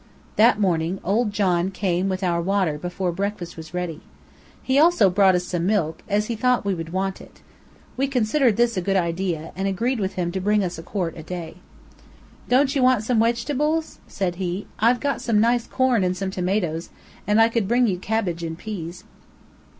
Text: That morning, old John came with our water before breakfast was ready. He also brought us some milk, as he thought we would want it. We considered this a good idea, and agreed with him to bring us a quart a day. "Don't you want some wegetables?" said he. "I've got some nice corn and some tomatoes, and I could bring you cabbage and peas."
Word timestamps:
That 0.35 0.59
morning, 0.59 0.99
old 1.03 1.31
John 1.31 1.69
came 1.69 2.09
with 2.09 2.23
our 2.23 2.41
water 2.41 2.79
before 2.79 3.11
breakfast 3.11 3.55
was 3.55 3.71
ready. 3.71 4.01
He 4.63 4.79
also 4.79 5.11
brought 5.11 5.35
us 5.35 5.43
some 5.43 5.67
milk, 5.67 6.01
as 6.09 6.25
he 6.25 6.35
thought 6.35 6.65
we 6.65 6.73
would 6.73 6.89
want 6.91 7.21
it. 7.21 7.41
We 7.97 8.07
considered 8.07 8.57
this 8.57 8.75
a 8.75 8.81
good 8.81 8.95
idea, 8.97 9.51
and 9.55 9.67
agreed 9.67 9.99
with 9.99 10.13
him 10.13 10.31
to 10.31 10.41
bring 10.41 10.63
us 10.63 10.79
a 10.79 10.81
quart 10.81 11.15
a 11.17 11.21
day. 11.21 11.57
"Don't 12.49 12.75
you 12.75 12.81
want 12.81 13.03
some 13.03 13.19
wegetables?" 13.19 13.99
said 14.07 14.37
he. 14.37 14.65
"I've 14.79 14.99
got 14.99 15.21
some 15.21 15.39
nice 15.39 15.67
corn 15.67 16.03
and 16.03 16.17
some 16.17 16.31
tomatoes, 16.31 16.89
and 17.27 17.39
I 17.39 17.47
could 17.47 17.67
bring 17.67 17.85
you 17.85 17.99
cabbage 17.99 18.41
and 18.43 18.57
peas." 18.57 19.03